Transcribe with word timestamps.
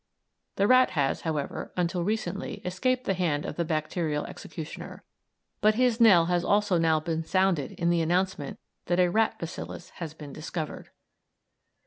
The 0.55 0.65
rat 0.65 0.89
has, 0.97 1.21
however, 1.21 1.71
until 1.77 2.03
recently 2.03 2.55
escaped 2.65 3.03
the 3.03 3.13
hand 3.13 3.45
of 3.45 3.55
the 3.55 3.63
bacterial 3.63 4.25
executioner, 4.25 5.03
but 5.61 5.75
his 5.75 6.01
knell 6.01 6.25
has 6.25 6.43
also 6.43 6.79
now 6.79 6.99
been 6.99 7.23
sounded 7.23 7.73
in 7.73 7.91
the 7.91 8.01
announcement 8.01 8.57
that 8.87 8.99
a 8.99 9.11
rat 9.11 9.37
bacillus 9.37 9.91
has 9.97 10.15
been 10.15 10.33
discovered. 10.33 10.89